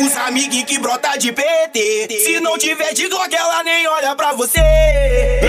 Os 0.00 0.16
amiguinhos 0.16 0.64
que 0.64 0.78
brota 0.78 1.18
de 1.18 1.30
PT. 1.30 2.08
Se 2.24 2.40
não 2.40 2.56
tiver 2.56 2.94
de 2.94 3.06
Glock, 3.06 3.34
ela 3.34 3.62
nem 3.62 3.86
olha 3.86 4.16
pra 4.16 4.32
você. 4.32 4.58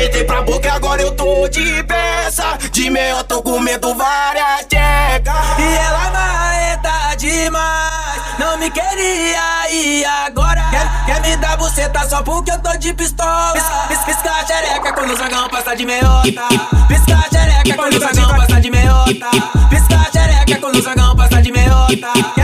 Entrei 0.05 0.25
pra 0.25 0.41
boca, 0.41 0.73
agora 0.73 1.01
eu 1.01 1.15
tô 1.15 1.47
de 1.47 1.81
peça. 1.83 2.57
De 2.69 2.89
meio 2.89 3.15
eu 3.15 3.23
tô 3.23 3.41
comendo 3.41 3.95
várias 3.95 4.65
tecas. 4.65 5.33
E 5.57 5.77
ela 5.77 6.11
marreta 6.11 7.15
demais. 7.15 8.21
Não 8.39 8.57
me 8.57 8.69
queria 8.69 9.71
e 9.71 10.03
agora 10.03 10.61
quer, 10.69 11.05
quer 11.05 11.21
me 11.21 11.37
dar 11.37 11.55
buceta 11.55 12.09
só 12.09 12.21
porque 12.21 12.51
eu 12.51 12.61
tô 12.61 12.75
de 12.77 12.93
pistola. 12.93 13.53
Pis, 13.53 13.63
pis, 13.87 14.05
pisca 14.05 14.31
a 14.31 14.45
xereca 14.45 14.93
quando 14.93 15.11
o 15.11 15.15
zangão 15.15 15.47
passa 15.47 15.75
de 15.75 15.85
meiota. 15.85 16.43
Pisca 16.89 17.15
a 17.15 17.29
xereca 17.29 17.75
quando 17.77 17.93
o 17.93 17.99
zangão 17.99 18.35
passa 18.35 18.59
de 18.59 18.69
meiota. 18.69 19.29
Pisca 19.69 19.95
a 19.95 20.11
xereca 20.11 20.59
quando 20.59 20.75
o 20.75 20.81
zangão 20.81 21.15
passa 21.15 21.41
de 21.41 21.51
meiota. 21.53 22.40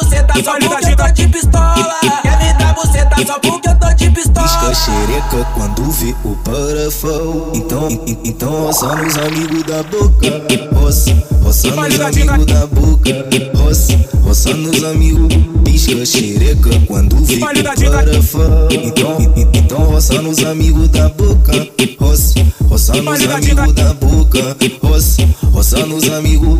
Buceta 0.00 0.34
só 0.44 0.52
porque 0.58 0.90
eu 0.90 0.96
tô 0.96 1.10
de 1.12 1.28
pistola. 1.28 1.96
Quer 2.22 2.38
me 2.38 2.52
dar 2.58 2.74
buceta 2.74 3.16
só 3.26 3.38
porque 3.40 3.68
eu 3.68 3.78
tô 3.78 3.94
de 3.94 4.10
pistola. 4.10 4.46
Pisca 4.46 4.74
xereca 4.74 5.44
quando 5.54 5.90
vê 5.90 6.14
o 6.24 6.36
parafão. 6.36 7.50
Então, 7.54 7.88
en- 7.90 8.18
então 8.24 8.50
roça 8.64 8.94
nos 8.96 9.16
amigos 9.16 9.62
da 9.64 9.82
boca. 9.84 10.44
Roça, 10.74 11.10
roça 11.42 11.70
nos 11.70 12.00
amigos 12.00 12.46
da 12.46 12.66
boca. 12.66 13.10
Roça, 13.58 13.98
roça 14.22 14.54
nos 14.54 14.84
amigos. 14.84 15.34
Pisca 15.64 16.04
xereca 16.06 16.70
quando 16.86 17.16
vê 17.24 17.36
o 17.36 17.90
parafão. 17.90 18.68
Então, 18.70 19.20
en- 19.20 19.48
então 19.54 19.78
roça 19.84 20.20
nos 20.20 20.38
amigos 20.44 20.88
da 20.90 21.08
boca. 21.08 21.52
Roça, 21.98 22.34
roça 22.68 22.92
nos 22.94 23.22
amigos 23.30 23.72
da 23.72 23.94
boca. 23.94 24.56
Roça, 24.82 25.22
roça 25.52 25.86
nos 25.86 26.08
amigos. 26.10 26.58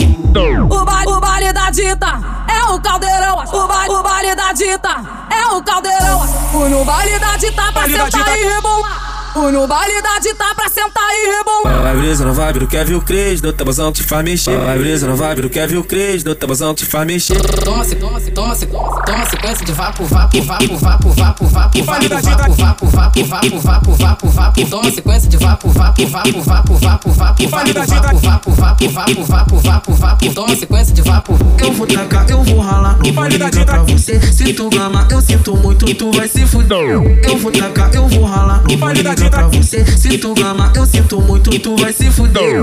O 0.71 0.85
baile, 0.85 1.13
o 1.13 1.21
baile 1.21 1.53
da 1.67 1.71
dita 1.71 2.21
é 2.49 2.65
o 2.73 2.81
caldeirão. 2.81 3.39
O 3.39 3.67
baile, 3.67 3.95
o 3.95 4.03
baile 4.03 4.35
da 4.37 4.53
dita 4.53 5.03
é 5.31 5.47
o 5.49 5.63
caldeirão. 5.63 6.29
Fui 6.53 6.69
no 6.69 6.85
baile 6.85 7.19
da 7.19 7.37
dita 7.37 7.73
pra 7.73 7.85
sentar 7.85 8.39
e 8.39 8.45
rebolar. 8.45 9.06
Fui 9.37 9.53
no 9.53 9.67
baile 9.67 10.01
da 10.01 10.19
dita 10.19 10.47
pra 10.55 10.67
sentar 10.67 11.05
e 11.13 11.37
rebolar. 11.37 11.83
Vai 11.83 11.97
brisa 11.97 12.25
na 12.25 12.33
vibe 12.33 12.61
do 12.61 12.67
Kevin 12.67 12.95
o 12.95 13.03
Cres, 13.03 13.39
do 13.43 13.53
tabuzão 13.53 13.93
que 13.93 14.01
te 14.01 14.09
faz 14.09 14.25
mexer. 14.25 14.59
Vai 14.59 14.79
brisa 14.79 15.07
na 15.07 15.15
vibe 15.15 15.43
do 15.43 15.51
Kevin 15.51 15.77
o 15.77 15.85
Cres, 15.85 16.25
do 16.25 16.35
tabuzão 16.35 16.75
que 16.75 16.85
te 16.85 16.91
faz 16.91 17.07
mexer. 17.07 17.39
Toma, 17.63 17.85
se, 17.85 17.97
toma, 17.97 18.19
se, 18.19 18.31
toma, 18.31 18.55
se, 18.55 18.67
toma 18.67 19.27
sequência 19.27 19.67
de 19.67 19.73
vapo, 19.73 20.05
vapo, 20.07 20.41
vapo, 20.41 20.77
vapo, 20.79 21.09
vapo, 21.11 21.45
vapo, 21.45 21.83
vapo, 21.85 22.09
vapo, 22.09 22.55
vapo, 22.55 22.87
vapo, 22.87 23.25
vapo, 23.27 23.61
vapo, 23.61 23.93
vapo, 23.93 24.29
vapo. 24.29 24.71
Toma 24.71 24.91
sequência 24.91 25.29
de 25.29 25.37
vapo, 25.37 25.69
vapo, 25.69 26.07
vapo, 26.07 26.41
vapo, 26.41 26.73
vapo, 26.75 27.11
vapo, 27.11 27.47
vapo, 27.47 27.75
vapo, 27.75 28.19
vapo, 28.19 28.91
vapo, 28.91 28.91
vapo, 28.91 29.23
vapo, 29.23 29.59
vapo, 29.61 29.93
vapo. 29.93 30.33
Toma 30.33 30.57
sequência 30.57 30.95
de 30.95 31.03
vapo. 31.03 31.39
Eu 31.61 31.73
vou 31.75 31.87
tacar, 31.87 32.31
eu 32.31 32.43
vou 32.43 32.61
ralar, 32.61 32.97
não 33.05 33.13
vou 33.13 33.25
ligar 33.27 33.51
pra 33.51 33.85
você. 34.07 34.21
Se 34.33 34.53
tu 34.53 34.71
gama, 34.71 35.07
eu 35.11 35.21
sinto 35.21 35.57
muito, 35.57 35.93
tu 35.97 36.13
vai 36.13 36.29
se 36.29 36.47
fuder. 36.47 37.01
Eu 37.29 37.37
vou 37.39 37.51
tacar, 37.51 37.93
eu 37.93 38.07
vou 38.07 38.25
ralar, 38.25 38.63
não 38.69 38.77
vou 38.77 38.93
ligar 38.93 39.17
pra 39.29 39.49
você. 39.49 39.85
Se 39.85 40.17
tu 40.17 40.33
gama, 40.35 40.73
eu 40.77 40.87
sinto 40.87 41.21
muito, 41.21 41.59
tu 41.59 41.77
vai 41.77 41.93
se 41.93 42.09
fuder. 42.11 42.63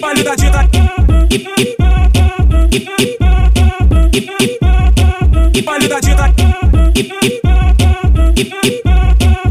Baile 0.00 0.24
da 0.24 0.34
dita. 0.34 0.68
Baile 5.64 5.88
da. 5.88 6.00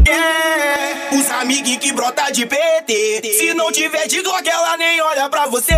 É, 0.08 1.16
os 1.16 1.30
amiguinhos 1.40 1.78
que 1.78 1.92
brota 1.94 2.30
de 2.30 2.44
PT. 2.44 3.22
Se 3.38 3.54
não 3.54 3.72
tiver 3.72 4.06
de 4.08 4.20
Glock, 4.20 4.46
ela 4.46 4.76
nem 4.76 5.00
olha 5.00 5.30
pra 5.30 5.46
você. 5.46 5.74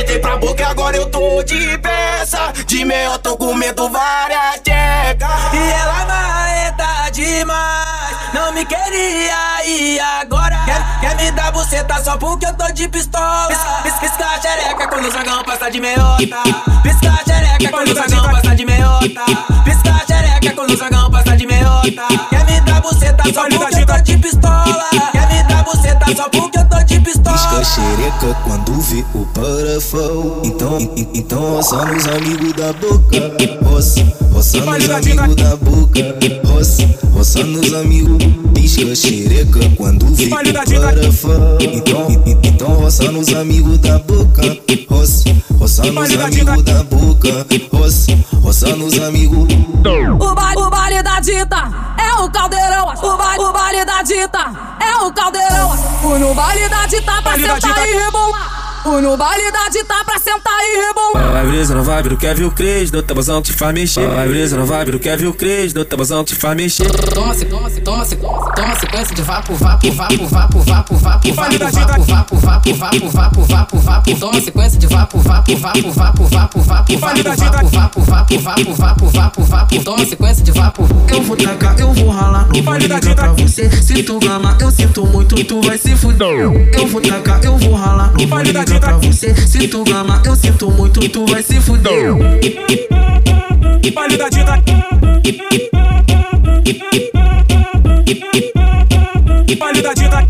Entrei 0.00 0.18
pra 0.18 0.38
boca, 0.38 0.66
agora 0.66 0.96
eu 0.96 1.06
tô 1.06 1.42
de 1.42 1.76
peça. 1.78 2.03
De 2.84 2.88
meio 2.88 3.12
eu 3.12 3.18
tô 3.18 3.34
comendo 3.38 3.88
várias 3.88 4.60
tecas. 4.60 5.30
E 5.54 5.72
ela 5.72 6.04
marreta 6.04 7.10
demais. 7.12 8.16
Não 8.34 8.52
me 8.52 8.62
queria 8.66 9.64
e 9.66 9.98
agora 9.98 10.54
quer, 10.66 11.00
quer 11.00 11.16
me 11.16 11.30
dar 11.30 11.50
buceta 11.50 12.04
só 12.04 12.18
porque 12.18 12.44
eu 12.44 12.52
tô 12.52 12.70
de 12.72 12.86
pistola. 12.88 13.48
Pis, 13.48 13.58
pis, 13.84 13.94
pisca 14.00 14.26
a 14.26 14.38
xereca 14.38 14.86
quando 14.86 15.06
o 15.06 15.10
zangão 15.10 15.42
passa 15.44 15.70
de 15.70 15.80
meiota. 15.80 16.36
Pisca 16.82 17.08
a 17.08 17.24
xereca 17.24 17.70
quando 17.70 17.88
o 17.88 17.94
zangão 17.94 18.30
passa 18.30 18.54
de 18.54 18.66
meiota. 18.66 19.24
Pisca 19.64 19.90
a 19.90 20.06
xereca 20.06 20.54
quando 20.54 20.70
o 20.70 20.76
zangão 20.76 21.10
passa 21.10 21.36
de 21.38 21.46
meiota. 21.46 22.08
Quer 22.28 22.44
me 22.44 22.60
dar 22.60 22.82
buceta 22.82 23.22
só 23.32 23.48
porque 23.48 23.80
eu 23.80 23.86
tô 23.86 24.00
de 24.02 24.18
pistola. 24.18 24.43
Buceta 26.06 26.22
só 26.22 26.28
porque 26.28 26.58
eu 26.58 26.64
tô 26.68 26.82
de 26.84 27.00
Pisca 27.00 27.20
pistola. 27.32 27.64
xereca 27.64 28.36
quando 28.44 28.72
vê 28.80 29.04
o 29.14 29.26
parafão. 29.26 30.40
Então, 30.44 30.78
en- 30.78 31.08
então 31.14 31.40
roça 31.54 31.84
nos 31.86 32.06
amigos 32.06 32.52
da 32.54 32.72
boca. 32.72 33.34
Roça, 33.64 34.00
roça 34.32 34.60
nos 34.60 34.90
amigos 34.90 35.36
da 35.36 35.56
boca. 35.56 36.00
Roça, 36.48 36.88
roça 37.12 37.44
nos 37.44 37.72
amigos. 37.74 38.18
Pisca 38.54 38.94
xereca 38.94 39.60
quando 39.76 40.06
vê 40.14 40.26
o 40.26 40.30
parafão. 40.30 41.58
Então, 41.60 42.10
en- 42.10 42.38
então 42.48 42.68
roça 42.74 43.10
nos 43.10 43.28
amigos 43.34 43.78
da 43.78 43.98
boca. 43.98 44.42
Roça, 44.90 45.24
roça 45.58 45.82
nos 45.84 46.14
amigos 46.16 46.62
da 46.62 46.82
boca. 46.84 47.46
Roça, 47.72 48.12
roça 48.42 48.76
nos 48.76 48.98
amigos. 48.98 49.46
O 50.20 50.34
baile, 50.94 51.00
o 51.00 51.02
da 51.02 51.20
dita 51.20 51.56
é 51.98 52.14
o 52.22 52.30
caldeirão. 52.30 52.86
O 52.88 53.16
baile, 53.16 53.44
o 53.44 53.52
baile 53.52 53.84
da 53.84 54.02
dita 54.02 54.52
é 54.80 54.96
o 55.04 55.12
caldeirão. 55.12 55.76
Fui 56.02 56.18
no 56.18 56.34
baile 56.34 56.68
da 56.68 56.86
dita 56.86 57.12
pra 57.12 57.22
Baile 57.22 57.46
da 57.46 57.54
sentar 57.54 57.74
dita. 57.74 57.88
e 57.88 57.98
rebolar. 58.04 58.63
Fui 58.84 59.00
no 59.00 59.16
baile 59.16 59.50
da 59.50 59.66
dita 59.70 60.04
pra 60.04 60.18
sentar 60.18 60.60
e 60.60 60.86
rebolar. 60.86 61.32
Vai 61.32 61.46
brisa 61.46 61.74
na 61.74 61.80
vibe 61.80 62.10
do 62.10 62.16
Kevin 62.18 62.44
o 62.44 62.50
Cres, 62.50 62.90
do 62.90 63.02
tabuzão 63.02 63.40
que 63.40 63.50
te 63.50 63.56
faz 63.56 63.72
mexer. 63.72 64.06
Vai 64.06 64.28
brisa 64.28 64.58
na 64.58 64.64
vibe 64.64 64.90
do 64.90 64.98
Kevin 64.98 65.24
o 65.24 65.32
Cres, 65.32 65.72
do 65.72 65.82
tabuzão 65.86 66.22
que 66.22 66.34
te 66.34 66.38
faz 66.38 66.54
mexer. 66.54 66.90
Toma, 67.14 67.32
se, 67.32 67.46
toma, 67.46 67.70
toma, 67.70 68.04
toma 68.04 68.78
sequência 68.78 69.14
de 69.14 69.22
vapo, 69.22 69.54
vapo, 69.54 69.90
vapo, 69.90 70.26
vapo, 70.26 70.58
vapo, 70.58 70.96
vapo, 70.96 71.32
vapo, 71.32 71.32
vapo, 71.32 71.96
vapo, 72.04 72.36
vapo, 72.36 72.74
vapo, 72.74 73.08
vapo, 73.08 73.42
vapo, 73.46 73.78
vapo. 73.78 74.16
Toma 74.20 74.40
sequência 74.42 74.78
de 74.78 74.86
vapo, 74.86 75.18
vapo, 75.18 75.56
vapo, 75.56 75.90
vapo, 75.90 76.24
vapo, 76.24 76.60
vapo, 76.60 76.98
vapo, 76.98 77.22
vapo, 77.24 77.70
vapo, 77.70 78.00
vapo, 78.02 78.40
vapo, 78.42 78.74
vapo, 78.74 79.06
vapo, 79.06 79.42
vapo. 79.44 79.82
Toma 79.82 80.04
sequência 80.04 80.44
de 80.44 80.52
vapo. 80.52 80.86
Eu 81.10 81.22
vou 81.22 81.36
tacar, 81.38 81.80
eu 81.80 81.90
vou 81.90 82.10
ralar, 82.10 82.48
não 82.54 82.62
vou 82.62 82.74
ligar 82.74 83.00
pra 83.00 83.32
você. 83.32 83.70
Se 83.70 84.02
tu 84.02 84.18
gama, 84.18 84.58
eu 84.60 84.70
sinto 84.70 85.06
muito, 85.06 85.42
tu 85.42 85.62
vai 85.62 85.78
se 85.78 85.96
fuder. 85.96 86.28
Eu 86.78 86.86
vou 86.86 87.00
tacar, 87.00 87.42
eu 87.42 87.56
vou 87.56 87.72
ralar, 87.72 88.12
não 88.12 88.26
vou 88.26 88.40
ligar 88.42 88.73
beijo 88.74 88.80
pra 88.80 88.96
você. 88.96 89.34
Se 89.46 89.68
tu 89.68 89.84
ama, 89.92 90.22
eu 90.24 90.34
sinto 90.36 90.70
muito, 90.70 91.00
tu 91.08 91.26
vai 91.26 91.42
se 91.42 91.60
fuder. 91.60 92.14
Qualidade 93.92 94.44
da. 94.44 94.58
Qualidade 99.58 100.08
da. 100.08 100.24